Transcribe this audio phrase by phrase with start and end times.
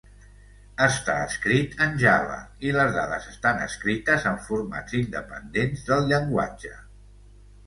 [0.83, 2.37] Està escrit en Java,
[2.69, 6.75] i les dades estan escrites en formats independents del llenguatge.